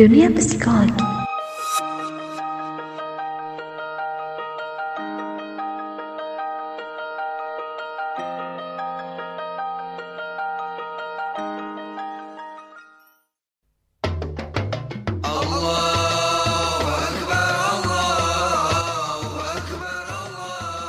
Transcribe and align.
Dunia 0.00 0.32
Psikologi. 0.32 0.96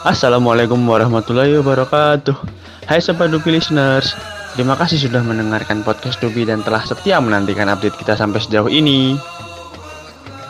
Assalamualaikum 0.07 0.79
warahmatullahi 0.87 1.59
wabarakatuh. 1.59 2.39
Hai 2.87 3.03
Sobat 3.03 3.27
Dupi 3.27 3.59
Listeners 3.59 4.15
Terima 4.51 4.75
kasih 4.75 5.07
sudah 5.07 5.23
mendengarkan 5.23 5.79
podcast 5.79 6.19
Dupi 6.19 6.43
dan 6.43 6.59
telah 6.59 6.83
setia 6.83 7.23
menantikan 7.23 7.71
update 7.71 7.95
kita 7.95 8.19
sampai 8.19 8.43
sejauh 8.43 8.67
ini. 8.67 9.15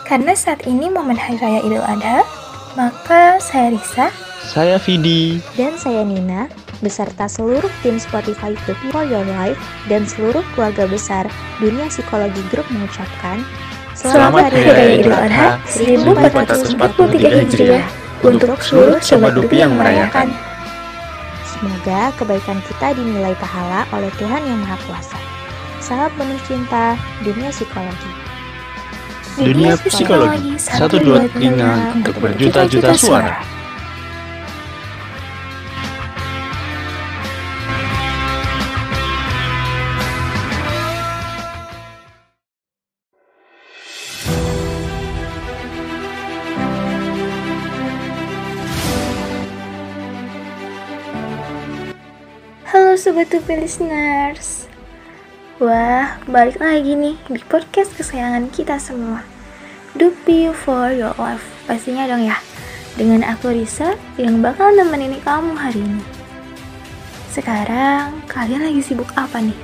Karena 0.02 0.34
saat 0.34 0.66
ini 0.66 0.90
momen 0.90 1.14
Hari 1.14 1.38
Raya 1.38 1.60
Idul 1.62 1.86
Adha, 1.86 2.26
maka 2.74 3.38
saya 3.38 3.70
Risa 3.70 4.10
Saya 4.42 4.82
Vidi. 4.82 5.38
Dan 5.54 5.78
saya 5.78 6.02
Nina, 6.02 6.50
beserta 6.82 7.30
seluruh 7.30 7.70
tim 7.86 8.02
Spotify 8.02 8.58
Dupi 8.66 8.90
for 8.90 9.06
Your 9.06 9.22
Life 9.38 9.56
dan 9.86 10.02
seluruh 10.02 10.42
keluarga 10.58 10.90
besar 10.90 11.30
Dunia 11.62 11.86
Psikologi 11.86 12.42
Group 12.50 12.66
mengucapkan 12.74 13.46
Selamat 13.94 14.50
Hari 14.50 14.66
Raya 14.66 14.94
Idul 14.98 15.14
Adha 15.14 15.62
1443 15.70 17.38
Hijriah 17.46 17.86
untuk 18.26 18.58
seluruh 18.58 18.98
Sobat 18.98 19.38
Dupi 19.38 19.62
yang 19.62 19.78
merayakan. 19.78 20.51
Semoga 21.62 22.10
kebaikan 22.18 22.58
kita 22.66 22.90
dinilai 22.98 23.38
pahala 23.38 23.86
oleh 23.94 24.10
Tuhan 24.18 24.42
Yang 24.42 24.66
Maha 24.66 24.76
Kuasa. 24.82 25.18
Salam 25.78 26.10
penuh 26.18 26.40
cinta, 26.42 26.98
dunia 27.22 27.54
psikologi. 27.54 28.10
Dunia 29.38 29.78
Psikologi 29.78 30.58
Satu 30.58 30.98
dua 30.98 31.24
telinga 31.30 31.94
untuk 31.94 32.18
berjuta-juta 32.18 32.98
suara 32.98 33.61
Sobat 53.02 53.34
Dupi 53.34 53.58
Listeners 53.58 54.70
Wah, 55.58 56.22
balik 56.22 56.62
lagi 56.62 56.94
nih 56.94 57.18
di 57.26 57.42
podcast 57.50 57.90
kesayangan 57.98 58.46
kita 58.54 58.78
semua 58.78 59.26
Dupi 59.98 60.46
for 60.54 60.94
your 60.94 61.10
life 61.18 61.42
Pastinya 61.66 62.06
dong 62.06 62.22
ya 62.22 62.38
Dengan 62.94 63.26
aku 63.26 63.50
Risa 63.58 63.98
yang 64.22 64.38
bakal 64.38 64.70
nemenin 64.78 65.18
kamu 65.26 65.50
hari 65.58 65.82
ini 65.82 65.98
Sekarang, 67.34 68.22
kalian 68.30 68.70
lagi 68.70 68.78
sibuk 68.86 69.10
apa 69.18 69.42
nih? 69.42 69.58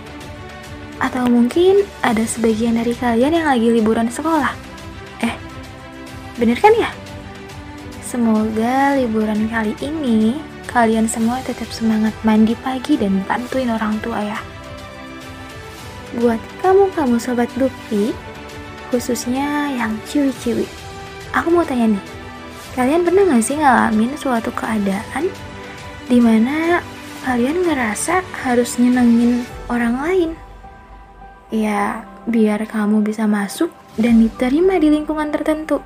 Atau 0.99 1.31
mungkin 1.31 1.87
ada 2.03 2.27
sebagian 2.27 2.75
dari 2.75 2.99
kalian 2.99 3.39
yang 3.39 3.47
lagi 3.47 3.71
liburan 3.71 4.11
sekolah? 4.11 4.51
Eh, 5.23 5.39
bener 6.43 6.59
kan 6.59 6.75
ya? 6.75 6.91
Semoga 8.03 8.99
liburan 8.99 9.47
kali 9.47 9.79
ini 9.79 10.43
kalian 10.69 11.09
semua 11.09 11.41
tetap 11.43 11.67
semangat 11.73 12.13
mandi 12.23 12.53
pagi 12.61 13.01
dan 13.01 13.25
bantuin 13.25 13.73
orang 13.73 13.97
tua 14.05 14.21
ya. 14.21 14.39
Buat 16.21 16.41
kamu-kamu 16.61 17.17
sobat 17.17 17.49
Dupi, 17.57 18.13
khususnya 18.93 19.73
yang 19.73 19.97
ciwi-ciwi, 20.09 20.69
aku 21.33 21.49
mau 21.49 21.65
tanya 21.65 21.97
nih, 21.97 22.05
kalian 22.77 23.05
pernah 23.05 23.25
gak 23.33 23.45
sih 23.45 23.57
ngalamin 23.57 24.13
suatu 24.17 24.53
keadaan 24.53 25.29
di 26.09 26.21
mana 26.21 26.81
kalian 27.25 27.65
ngerasa 27.65 28.25
harus 28.45 28.81
nyenengin 28.81 29.45
orang 29.69 30.01
lain? 30.01 30.31
Ya, 31.49 32.05
biar 32.29 32.65
kamu 32.69 33.05
bisa 33.05 33.25
masuk 33.25 33.73
dan 33.97 34.21
diterima 34.21 34.77
di 34.77 34.93
lingkungan 34.93 35.33
tertentu. 35.33 35.81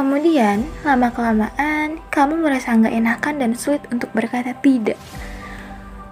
Kemudian, 0.00 0.64
lama-kelamaan, 0.80 2.00
kamu 2.08 2.40
merasa 2.40 2.72
nggak 2.72 2.96
enakan 3.04 3.36
dan 3.36 3.52
sulit 3.52 3.84
untuk 3.92 4.08
berkata 4.16 4.56
tidak. 4.64 4.96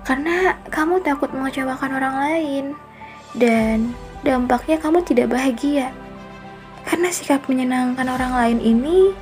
Karena 0.04 0.60
kamu 0.68 1.00
takut 1.00 1.32
mengecewakan 1.32 1.96
orang 1.96 2.14
lain. 2.20 2.64
Dan 3.32 3.96
dampaknya 4.20 4.76
kamu 4.76 5.00
tidak 5.08 5.32
bahagia. 5.32 5.88
Karena 6.84 7.08
sikap 7.08 7.48
menyenangkan 7.48 8.04
orang 8.12 8.36
lain 8.36 8.58
ini 8.60 9.16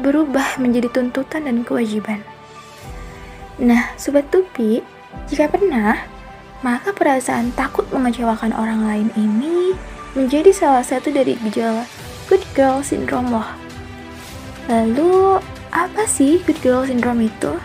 berubah 0.00 0.56
menjadi 0.56 0.88
tuntutan 0.88 1.44
dan 1.44 1.60
kewajiban. 1.60 2.24
Nah, 3.60 3.92
Sobat 4.00 4.32
Tupi, 4.32 4.80
jika 5.28 5.44
pernah, 5.52 6.08
maka 6.64 6.96
perasaan 6.96 7.52
takut 7.52 7.84
mengecewakan 7.92 8.56
orang 8.56 8.80
lain 8.80 9.08
ini 9.12 9.76
menjadi 10.16 10.56
salah 10.56 10.80
satu 10.80 11.12
dari 11.12 11.36
gejala 11.44 11.84
good 12.32 12.40
girl 12.56 12.80
syndrome 12.80 13.28
loh. 13.28 13.69
Lalu, 14.70 15.42
apa 15.74 16.06
sih 16.06 16.38
good 16.46 16.62
girl 16.62 16.86
syndrome 16.86 17.26
itu? 17.26 17.58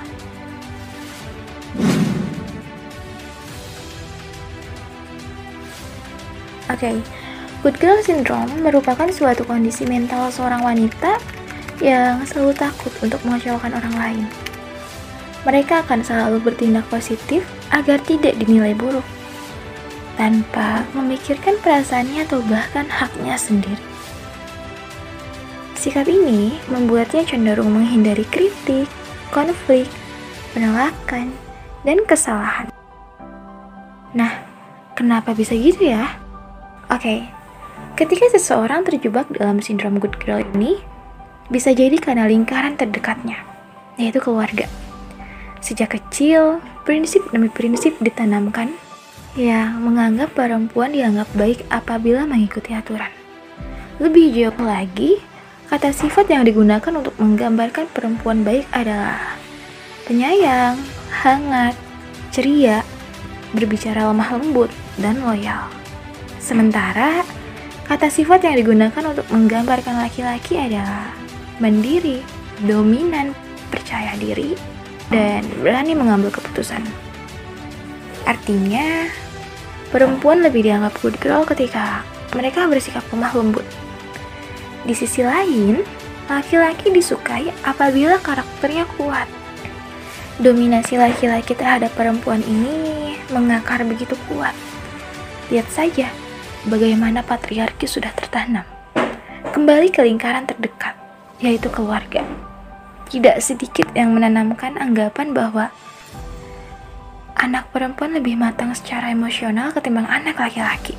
Oke, 6.66 6.82
okay. 6.82 6.98
good 7.62 7.78
girl 7.78 8.02
syndrome 8.02 8.50
merupakan 8.66 9.06
suatu 9.14 9.46
kondisi 9.46 9.86
mental 9.86 10.34
seorang 10.34 10.66
wanita 10.66 11.22
yang 11.78 12.26
selalu 12.26 12.58
takut 12.58 12.90
untuk 13.06 13.22
mengecewakan 13.22 13.78
orang 13.78 13.96
lain. 14.02 14.26
Mereka 15.46 15.86
akan 15.86 16.02
selalu 16.02 16.42
bertindak 16.42 16.90
positif 16.90 17.46
agar 17.70 18.02
tidak 18.02 18.34
dinilai 18.42 18.74
buruk, 18.74 19.06
tanpa 20.18 20.82
memikirkan 20.98 21.54
perasaannya 21.62 22.26
atau 22.26 22.42
bahkan 22.50 22.90
haknya 22.90 23.38
sendiri. 23.38 23.95
Sikap 25.86 26.10
ini 26.10 26.58
membuatnya 26.66 27.22
cenderung 27.30 27.70
menghindari 27.70 28.26
kritik, 28.34 28.90
konflik, 29.30 29.86
penolakan, 30.50 31.30
dan 31.86 32.02
kesalahan. 32.10 32.74
Nah, 34.18 34.34
kenapa 34.98 35.38
bisa 35.38 35.54
gitu 35.54 35.94
ya? 35.94 36.10
Oke, 36.90 37.30
ketika 37.94 38.34
seseorang 38.34 38.82
terjebak 38.82 39.30
dalam 39.30 39.62
sindrom 39.62 40.02
good 40.02 40.18
girl 40.18 40.42
ini, 40.58 40.82
bisa 41.54 41.70
jadi 41.70 42.02
karena 42.02 42.26
lingkaran 42.26 42.82
terdekatnya, 42.82 43.46
yaitu 44.02 44.18
keluarga. 44.18 44.66
Sejak 45.62 46.02
kecil, 46.02 46.66
prinsip 46.82 47.22
demi 47.30 47.54
prinsip 47.54 47.94
ditanamkan 48.02 48.74
yang 49.38 49.86
menganggap 49.86 50.34
perempuan 50.34 50.98
dianggap 50.98 51.30
baik 51.38 51.62
apabila 51.70 52.26
mengikuti 52.26 52.74
aturan. 52.74 53.14
Lebih 54.02 54.34
jauh 54.34 54.66
lagi, 54.66 55.35
Kata 55.66 55.90
sifat 55.90 56.30
yang 56.30 56.46
digunakan 56.46 56.94
untuk 56.94 57.18
menggambarkan 57.18 57.90
perempuan 57.90 58.46
baik 58.46 58.70
adalah 58.70 59.18
penyayang, 60.06 60.78
hangat, 61.10 61.74
ceria, 62.30 62.86
berbicara 63.50 64.06
lemah 64.06 64.30
lembut, 64.38 64.70
dan 65.02 65.18
loyal. 65.26 65.66
Sementara, 66.38 67.26
kata 67.90 68.14
sifat 68.14 68.46
yang 68.46 68.62
digunakan 68.62 69.04
untuk 69.10 69.26
menggambarkan 69.34 70.06
laki-laki 70.06 70.62
adalah 70.62 71.10
mandiri, 71.58 72.22
dominan, 72.62 73.34
percaya 73.74 74.14
diri, 74.22 74.54
dan 75.10 75.42
berani 75.66 75.98
mengambil 75.98 76.30
keputusan. 76.30 76.86
Artinya, 78.30 79.10
perempuan 79.90 80.46
lebih 80.46 80.62
dianggap 80.62 80.94
good 81.02 81.18
girl 81.18 81.42
ketika 81.42 82.06
mereka 82.38 82.70
bersikap 82.70 83.02
lemah 83.10 83.34
lembut 83.34 83.66
di 84.86 84.94
sisi 84.94 85.26
lain, 85.26 85.82
laki-laki 86.30 86.94
disukai 86.94 87.50
apabila 87.66 88.22
karakternya 88.22 88.86
kuat. 88.98 89.26
Dominasi 90.38 91.02
laki-laki 91.02 91.58
terhadap 91.58 91.90
perempuan 91.98 92.46
ini 92.46 93.18
mengakar 93.34 93.82
begitu 93.82 94.14
kuat. 94.30 94.54
Lihat 95.50 95.70
saja 95.74 96.10
bagaimana 96.70 97.26
patriarki 97.26 97.90
sudah 97.90 98.14
tertanam. 98.14 98.66
Kembali 99.54 99.90
ke 99.90 100.06
lingkaran 100.06 100.46
terdekat, 100.46 100.94
yaitu 101.42 101.70
keluarga. 101.74 102.26
Tidak 103.10 103.38
sedikit 103.40 103.88
yang 103.94 104.12
menanamkan 104.18 104.76
anggapan 104.76 105.32
bahwa 105.32 105.70
anak 107.38 107.70
perempuan 107.70 108.18
lebih 108.18 108.36
matang 108.36 108.74
secara 108.74 109.14
emosional 109.14 109.72
ketimbang 109.72 110.10
anak 110.10 110.36
laki-laki. 110.42 110.98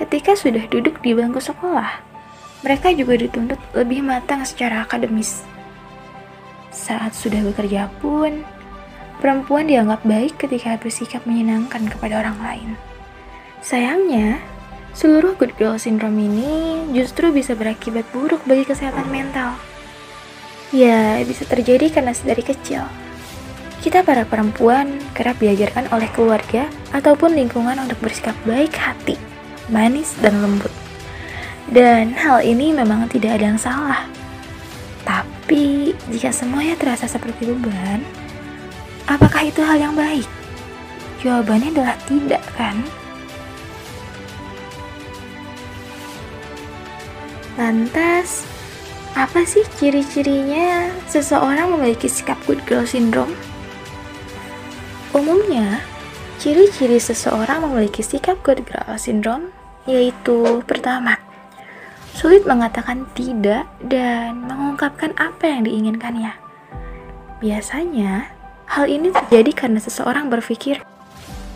Ketika 0.00 0.34
sudah 0.38 0.64
duduk 0.70 0.98
di 1.04 1.12
bangku 1.12 1.38
sekolah, 1.42 2.07
mereka 2.62 2.90
juga 2.94 3.14
dituntut 3.18 3.60
lebih 3.74 4.02
matang 4.02 4.42
secara 4.42 4.82
akademis. 4.84 5.46
Saat 6.74 7.14
sudah 7.14 7.42
bekerja 7.42 7.90
pun, 7.98 8.42
perempuan 9.22 9.66
dianggap 9.66 10.02
baik 10.06 10.38
ketika 10.40 10.78
bersikap 10.78 11.22
menyenangkan 11.26 11.86
kepada 11.90 12.22
orang 12.22 12.38
lain. 12.42 12.70
Sayangnya, 13.62 14.38
Seluruh 14.98 15.38
good 15.38 15.54
girl 15.54 15.78
syndrome 15.78 16.18
ini 16.18 16.82
justru 16.90 17.30
bisa 17.30 17.54
berakibat 17.54 18.02
buruk 18.10 18.42
bagi 18.50 18.66
kesehatan 18.66 19.06
mental. 19.12 19.54
Ya, 20.74 21.22
bisa 21.22 21.46
terjadi 21.46 21.86
karena 21.86 22.10
sedari 22.10 22.42
kecil. 22.42 22.82
Kita 23.78 24.02
para 24.02 24.26
perempuan 24.26 24.98
kerap 25.14 25.38
diajarkan 25.38 25.86
oleh 25.94 26.10
keluarga 26.10 26.66
ataupun 26.90 27.30
lingkungan 27.30 27.78
untuk 27.78 27.94
bersikap 28.02 28.34
baik 28.42 28.74
hati, 28.74 29.14
manis 29.70 30.18
dan 30.18 30.42
lembut. 30.42 30.87
Dan 31.68 32.16
hal 32.16 32.40
ini 32.40 32.72
memang 32.72 33.12
tidak 33.12 33.36
ada 33.36 33.44
yang 33.52 33.60
salah. 33.60 34.08
Tapi, 35.04 35.92
jika 36.08 36.32
semuanya 36.32 36.76
terasa 36.80 37.04
seperti 37.04 37.48
beban, 37.48 38.00
apakah 39.04 39.48
itu 39.48 39.60
hal 39.60 39.76
yang 39.76 39.94
baik? 39.96 40.24
Jawabannya 41.20 41.72
adalah 41.76 41.96
tidak, 42.08 42.44
kan? 42.56 42.80
Lantas, 47.60 48.46
apa 49.18 49.42
sih 49.42 49.66
ciri-cirinya 49.76 50.94
seseorang 51.10 51.74
memiliki 51.74 52.06
sikap 52.06 52.38
good 52.46 52.62
girl 52.64 52.86
syndrome? 52.86 53.34
Umumnya, 55.10 55.82
ciri-ciri 56.38 57.02
seseorang 57.02 57.66
memiliki 57.66 58.00
sikap 58.00 58.38
good 58.46 58.62
girl 58.62 58.94
syndrome 58.94 59.50
yaitu 59.90 60.62
pertama, 60.68 61.18
sulit 62.14 62.44
mengatakan 62.48 63.04
tidak 63.12 63.68
dan 63.84 64.44
mengungkapkan 64.46 65.12
apa 65.18 65.48
yang 65.48 65.66
diinginkannya. 65.66 66.32
Biasanya, 67.38 68.30
hal 68.66 68.86
ini 68.86 69.12
terjadi 69.12 69.52
karena 69.54 69.80
seseorang 69.80 70.32
berpikir, 70.32 70.82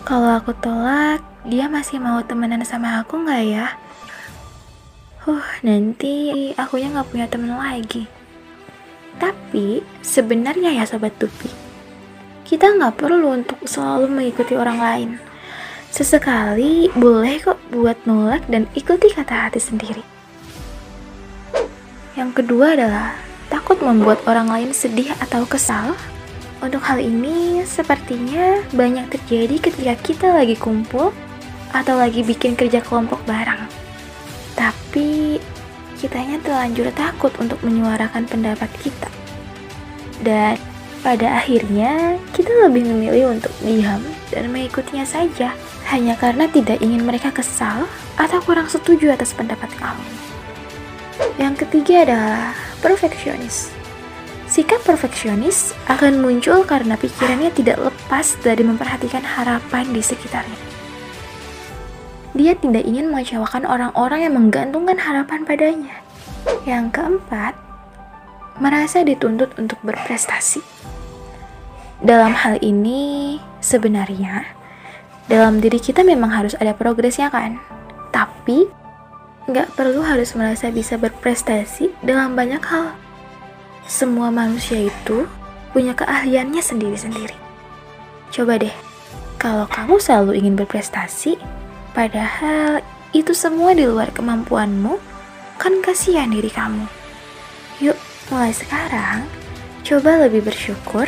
kalau 0.03 0.35
aku 0.35 0.55
tolak, 0.59 1.23
dia 1.47 1.71
masih 1.71 2.03
mau 2.03 2.23
temenan 2.23 2.63
sama 2.67 3.03
aku 3.03 3.23
nggak 3.23 3.43
ya? 3.47 3.67
Huh, 5.23 5.47
nanti 5.63 6.51
akunya 6.59 6.91
nggak 6.91 7.09
punya 7.11 7.27
temen 7.31 7.55
lagi. 7.55 8.11
Tapi, 9.23 9.83
sebenarnya 10.03 10.75
ya 10.75 10.83
Sobat 10.83 11.15
Tupi, 11.19 11.47
kita 12.43 12.75
nggak 12.75 12.99
perlu 12.99 13.39
untuk 13.39 13.63
selalu 13.63 14.11
mengikuti 14.11 14.59
orang 14.59 14.79
lain. 14.83 15.11
Sesekali 15.93 16.91
boleh 16.97 17.39
kok 17.39 17.61
buat 17.71 18.03
nolak 18.09 18.49
dan 18.51 18.67
ikuti 18.75 19.13
kata 19.13 19.47
hati 19.47 19.61
sendiri. 19.63 20.12
Yang 22.12 22.44
kedua 22.44 22.76
adalah 22.76 23.17
takut 23.49 23.81
membuat 23.81 24.20
orang 24.29 24.53
lain 24.53 24.70
sedih 24.76 25.17
atau 25.17 25.49
kesal. 25.49 25.97
Untuk 26.61 26.85
hal 26.85 27.00
ini, 27.03 27.64
sepertinya 27.67 28.62
banyak 28.70 29.11
terjadi 29.11 29.56
ketika 29.59 29.94
kita 29.99 30.29
lagi 30.31 30.55
kumpul 30.55 31.11
atau 31.73 31.94
lagi 31.97 32.20
bikin 32.20 32.53
kerja 32.53 32.85
kelompok 32.85 33.25
bareng. 33.25 33.64
Tapi 34.55 35.41
kitanya 35.97 36.37
terlanjur 36.44 36.93
takut 36.93 37.32
untuk 37.41 37.59
menyuarakan 37.64 38.29
pendapat 38.29 38.69
kita. 38.85 39.08
Dan 40.20 40.61
pada 41.03 41.43
akhirnya 41.43 42.20
kita 42.31 42.53
lebih 42.69 42.87
memilih 42.87 43.35
untuk 43.35 43.50
diam 43.65 44.05
dan 44.31 44.53
mengikutinya 44.53 45.03
saja 45.03 45.50
hanya 45.91 46.15
karena 46.15 46.47
tidak 46.47 46.79
ingin 46.79 47.03
mereka 47.03 47.35
kesal 47.35 47.91
atau 48.15 48.38
kurang 48.44 48.70
setuju 48.70 49.11
atas 49.11 49.35
pendapat 49.35 49.67
kamu. 49.81 50.31
Yang 51.41 51.67
ketiga 51.67 52.07
adalah 52.07 52.55
perfeksionis. 52.85 53.71
Sikap 54.53 54.85
perfeksionis 54.85 55.73
akan 55.89 56.21
muncul 56.21 56.61
karena 56.69 57.01
pikirannya 57.01 57.49
tidak 57.57 57.81
lepas 57.81 58.37
dari 58.45 58.61
memperhatikan 58.61 59.25
harapan 59.25 59.89
di 59.91 60.05
sekitarnya. 60.05 60.61
Dia 62.37 62.53
tidak 62.57 62.85
ingin 62.85 63.09
mengecewakan 63.09 63.65
orang-orang 63.65 64.29
yang 64.29 64.35
menggantungkan 64.37 65.01
harapan 65.01 65.45
padanya. 65.45 65.97
Yang 66.69 67.01
keempat, 67.01 67.57
merasa 68.61 69.01
dituntut 69.05 69.57
untuk 69.57 69.81
berprestasi. 69.81 70.61
Dalam 72.03 72.37
hal 72.37 72.61
ini, 72.61 73.41
sebenarnya 73.63 74.63
dalam 75.31 75.63
diri 75.63 75.79
kita 75.79 76.03
memang 76.03 76.35
harus 76.35 76.53
ada 76.59 76.75
progresnya 76.75 77.31
kan? 77.31 77.57
Tapi, 78.11 78.67
nggak 79.49 79.75
perlu 79.75 80.05
harus 80.05 80.37
merasa 80.39 80.69
bisa 80.69 81.00
berprestasi 81.00 81.91
dalam 82.05 82.37
banyak 82.39 82.62
hal. 82.62 82.94
Semua 83.89 84.31
manusia 84.31 84.79
itu 84.79 85.27
punya 85.75 85.97
keahliannya 85.97 86.62
sendiri-sendiri. 86.62 87.35
Coba 88.31 88.61
deh, 88.61 88.75
kalau 89.41 89.67
kamu 89.67 89.99
selalu 89.99 90.39
ingin 90.39 90.55
berprestasi, 90.55 91.37
Padahal 91.93 92.81
itu 93.12 93.37
semua 93.37 93.77
di 93.77 93.85
luar 93.85 94.09
kemampuanmu, 94.17 94.97
kan 95.61 95.85
kasihan 95.85 96.33
diri 96.33 96.49
kamu. 96.49 96.89
Yuk, 97.85 97.97
mulai 98.33 98.49
sekarang, 98.56 99.29
coba 99.85 100.25
lebih 100.25 100.41
bersyukur 100.41 101.05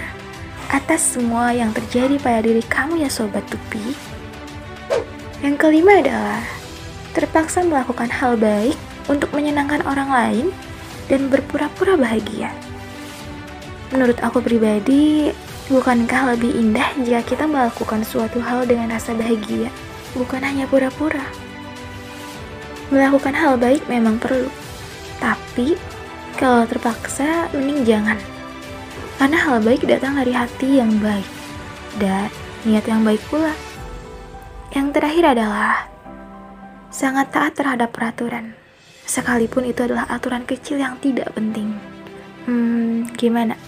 atas 0.68 1.16
semua 1.16 1.56
yang 1.56 1.72
terjadi 1.72 2.20
pada 2.20 2.44
diri 2.44 2.60
kamu 2.68 3.00
ya 3.00 3.08
Sobat 3.08 3.48
Tupi. 3.48 3.96
Yang 5.40 5.56
kelima 5.56 6.04
adalah 6.04 6.44
terpaksa 7.14 7.62
melakukan 7.62 8.10
hal 8.10 8.34
baik 8.36 8.76
untuk 9.06 9.30
menyenangkan 9.32 9.80
orang 9.86 10.10
lain 10.10 10.46
dan 11.06 11.30
berpura-pura 11.30 11.94
bahagia. 11.96 12.50
Menurut 13.94 14.18
aku 14.20 14.42
pribadi, 14.42 15.30
bukankah 15.70 16.34
lebih 16.34 16.52
indah 16.52 16.90
jika 17.00 17.22
kita 17.22 17.44
melakukan 17.46 18.02
suatu 18.02 18.42
hal 18.42 18.66
dengan 18.66 18.92
rasa 18.92 19.14
bahagia? 19.14 19.70
bukan 20.14 20.40
hanya 20.42 20.64
pura-pura. 20.70 21.22
Melakukan 22.88 23.34
hal 23.34 23.58
baik 23.58 23.82
memang 23.90 24.16
perlu, 24.22 24.46
tapi 25.18 25.74
kalau 26.38 26.66
terpaksa, 26.66 27.50
mending 27.54 27.82
jangan. 27.86 28.18
Karena 29.18 29.38
hal 29.38 29.58
baik 29.62 29.86
datang 29.86 30.18
dari 30.18 30.34
hati 30.34 30.82
yang 30.82 30.90
baik 30.98 31.26
dan 31.98 32.30
niat 32.66 32.84
yang 32.86 33.02
baik 33.06 33.22
pula. 33.30 33.54
Yang 34.74 34.86
terakhir 34.98 35.24
adalah 35.38 35.86
sangat 36.94 37.34
taat 37.34 37.58
terhadap 37.58 37.90
peraturan, 37.90 38.54
sekalipun 39.02 39.66
itu 39.66 39.82
adalah 39.82 40.06
aturan 40.06 40.46
kecil 40.46 40.78
yang 40.78 40.94
tidak 41.02 41.26
penting. 41.34 41.74
Hmm, 42.46 43.10
gimana? 43.18 43.58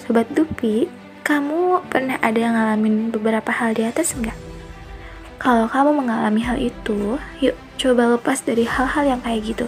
Sobat 0.00 0.32
Dupi, 0.32 0.88
kamu 1.20 1.84
pernah 1.92 2.16
ada 2.24 2.38
yang 2.40 2.56
ngalamin 2.56 3.12
beberapa 3.12 3.52
hal 3.52 3.76
di 3.76 3.84
atas 3.84 4.16
enggak? 4.16 4.34
Kalau 5.36 5.68
kamu 5.68 6.00
mengalami 6.00 6.40
hal 6.40 6.56
itu, 6.56 7.20
yuk 7.44 7.60
coba 7.76 8.16
lepas 8.16 8.40
dari 8.40 8.64
hal-hal 8.64 9.04
yang 9.04 9.20
kayak 9.20 9.52
gitu. 9.52 9.66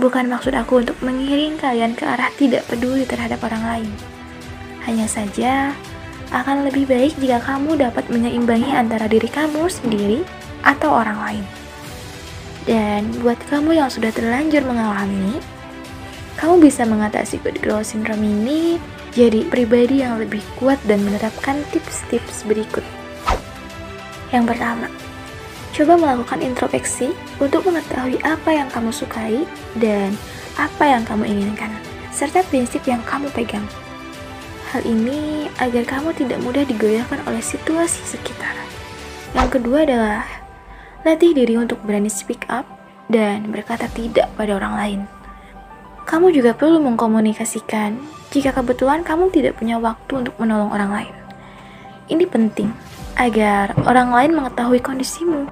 Bukan 0.00 0.32
maksud 0.32 0.56
aku 0.56 0.80
untuk 0.88 0.96
mengiring 1.04 1.60
kalian 1.60 1.92
ke 1.92 2.08
arah 2.08 2.32
tidak 2.40 2.64
peduli 2.64 3.04
terhadap 3.04 3.44
orang 3.44 3.60
lain. 3.60 3.92
Hanya 4.88 5.04
saja, 5.04 5.74
akan 6.32 6.64
lebih 6.64 6.88
baik 6.88 7.12
jika 7.20 7.44
kamu 7.44 7.76
dapat 7.76 8.08
menyeimbangi 8.08 8.72
antara 8.72 9.04
diri 9.04 9.28
kamu 9.28 9.68
sendiri 9.68 10.24
atau 10.64 10.96
orang 10.96 11.18
lain. 11.20 11.65
Dan 12.66 13.14
buat 13.22 13.38
kamu 13.46 13.78
yang 13.78 13.86
sudah 13.86 14.10
terlanjur 14.10 14.66
mengalami, 14.66 15.38
kamu 16.36 16.66
bisa 16.66 16.82
mengatasi 16.82 17.38
good 17.40 17.62
girl 17.62 17.80
syndrome 17.80 18.26
ini 18.26 18.82
jadi 19.16 19.46
pribadi 19.48 20.04
yang 20.04 20.20
lebih 20.20 20.44
kuat 20.60 20.76
dan 20.84 21.00
menerapkan 21.06 21.62
tips-tips 21.72 22.44
berikut. 22.44 22.84
Yang 24.34 24.52
pertama, 24.52 24.90
coba 25.72 25.94
melakukan 25.96 26.44
introspeksi 26.44 27.16
untuk 27.40 27.64
mengetahui 27.64 28.20
apa 28.26 28.50
yang 28.52 28.68
kamu 28.68 28.90
sukai 28.92 29.48
dan 29.80 30.12
apa 30.60 30.84
yang 30.84 31.06
kamu 31.08 31.24
inginkan, 31.24 31.72
serta 32.12 32.44
prinsip 32.52 32.84
yang 32.84 33.00
kamu 33.08 33.32
pegang. 33.32 33.64
Hal 34.74 34.82
ini 34.84 35.48
agar 35.62 35.86
kamu 35.88 36.12
tidak 36.18 36.42
mudah 36.42 36.66
digoyahkan 36.68 37.22
oleh 37.24 37.40
situasi 37.40 38.02
sekitar. 38.04 38.52
Yang 39.32 39.56
kedua 39.56 39.88
adalah 39.88 40.45
latih 41.06 41.30
diri 41.30 41.54
untuk 41.54 41.78
berani 41.86 42.10
speak 42.10 42.42
up 42.50 42.66
dan 43.06 43.54
berkata 43.54 43.86
tidak 43.94 44.26
pada 44.34 44.58
orang 44.58 44.74
lain. 44.74 45.00
Kamu 46.02 46.34
juga 46.34 46.50
perlu 46.50 46.82
mengkomunikasikan 46.82 47.94
jika 48.34 48.50
kebetulan 48.50 49.06
kamu 49.06 49.30
tidak 49.30 49.54
punya 49.58 49.78
waktu 49.78 50.26
untuk 50.26 50.34
menolong 50.42 50.74
orang 50.74 50.90
lain. 50.90 51.14
Ini 52.10 52.26
penting 52.26 52.74
agar 53.14 53.74
orang 53.86 54.10
lain 54.10 54.34
mengetahui 54.34 54.82
kondisimu, 54.82 55.46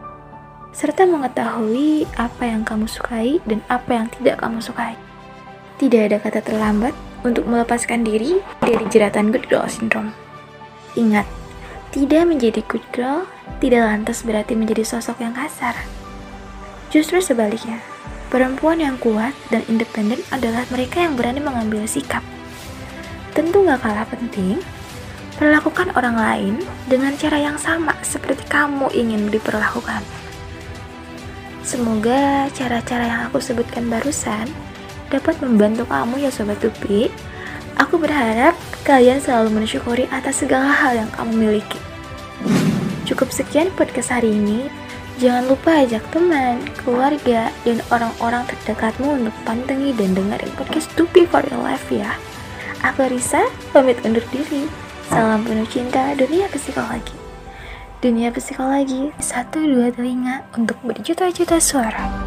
serta 0.74 1.06
mengetahui 1.06 2.06
apa 2.18 2.50
yang 2.50 2.66
kamu 2.66 2.90
sukai 2.90 3.38
dan 3.46 3.62
apa 3.70 3.94
yang 3.94 4.06
tidak 4.10 4.42
kamu 4.42 4.58
sukai. 4.58 4.98
Tidak 5.78 6.10
ada 6.10 6.18
kata 6.18 6.42
terlambat 6.42 6.94
untuk 7.22 7.46
melepaskan 7.46 8.02
diri 8.02 8.38
dari 8.62 8.84
jeratan 8.90 9.30
good 9.30 9.46
girl 9.46 9.66
syndrome. 9.66 10.10
Ingat, 10.94 11.26
tidak 11.90 12.26
menjadi 12.30 12.62
good 12.70 12.84
girl 12.94 13.26
tidak 13.58 13.82
lantas 13.84 14.24
berarti 14.24 14.54
menjadi 14.54 14.84
sosok 14.84 15.20
yang 15.24 15.34
kasar. 15.36 15.74
Justru 16.92 17.18
sebaliknya, 17.18 17.82
perempuan 18.28 18.78
yang 18.80 18.96
kuat 19.00 19.34
dan 19.50 19.66
independen 19.66 20.22
adalah 20.30 20.68
mereka 20.70 21.02
yang 21.02 21.16
berani 21.18 21.42
mengambil 21.42 21.84
sikap. 21.88 22.22
Tentu 23.34 23.66
gak 23.66 23.82
kalah 23.82 24.06
penting, 24.06 24.62
Perlakukan 25.34 25.90
orang 25.98 26.14
lain 26.14 26.54
dengan 26.86 27.10
cara 27.18 27.42
yang 27.42 27.58
sama 27.58 27.90
seperti 28.06 28.46
kamu 28.46 28.86
ingin 28.94 29.26
diperlakukan. 29.34 29.98
Semoga 31.66 32.46
cara-cara 32.54 33.04
yang 33.10 33.20
aku 33.26 33.42
sebutkan 33.42 33.90
barusan 33.90 34.46
dapat 35.10 35.34
membantu 35.42 35.90
kamu 35.90 36.22
ya 36.22 36.30
Sobat 36.30 36.62
Tupi. 36.62 37.10
Aku 37.82 37.98
berharap 37.98 38.54
kalian 38.86 39.18
selalu 39.18 39.58
mensyukuri 39.58 40.06
atas 40.14 40.46
segala 40.46 40.70
hal 40.70 41.02
yang 41.02 41.10
kamu 41.10 41.34
miliki. 41.34 41.82
Cukup 43.04 43.28
sekian 43.28 43.68
podcast 43.76 44.08
hari 44.08 44.32
ini. 44.32 44.64
Jangan 45.20 45.44
lupa 45.46 45.84
ajak 45.84 46.00
teman, 46.08 46.64
keluarga, 46.80 47.52
dan 47.62 47.78
orang-orang 47.92 48.48
terdekatmu 48.48 49.20
untuk 49.20 49.36
pantengin 49.44 49.92
dan 49.94 50.16
dengerin 50.16 50.48
podcast 50.56 50.88
Tupi 50.96 51.28
for 51.28 51.44
your 51.52 51.60
life 51.60 51.84
ya. 51.92 52.16
Aku 52.80 53.04
Risa, 53.04 53.44
pamit 53.76 54.00
undur 54.08 54.24
diri. 54.32 54.66
Salam 55.12 55.44
penuh 55.44 55.68
cinta 55.68 56.16
dunia 56.16 56.48
psikologi. 56.48 57.14
Dunia 58.00 58.32
psikologi, 58.32 59.12
satu 59.20 59.60
dua 59.60 59.92
telinga 59.92 60.48
untuk 60.56 60.80
berjuta-juta 60.80 61.60
suara. 61.60 62.23